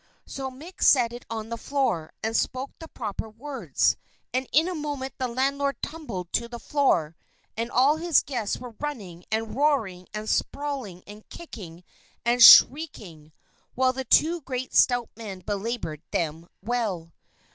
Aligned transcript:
So 0.25 0.49
Mick 0.49 0.81
set 0.81 1.13
it 1.13 1.27
on 1.29 1.49
the 1.49 1.59
floor, 1.59 2.11
and 2.23 2.35
spoke 2.35 2.71
the 2.79 2.87
proper 2.87 3.29
words; 3.29 3.97
and 4.33 4.47
in 4.51 4.67
a 4.67 4.73
moment 4.73 5.13
the 5.19 5.27
landlord 5.27 5.79
tumbled 5.83 6.33
to 6.33 6.47
the 6.49 6.57
floor, 6.57 7.15
and 7.55 7.69
all 7.69 7.97
his 7.97 8.23
guests 8.23 8.57
were 8.57 8.73
running, 8.79 9.25
and 9.31 9.55
roaring, 9.55 10.07
and 10.11 10.27
sprawling, 10.27 11.03
and 11.05 11.29
kicking, 11.29 11.83
and 12.25 12.41
shrieking, 12.41 13.31
while 13.75 13.93
the 13.93 14.03
two 14.03 14.41
great, 14.41 14.73
stout 14.73 15.11
men 15.15 15.41
belaboured 15.41 16.01
them 16.09 16.47
well. 16.63 17.13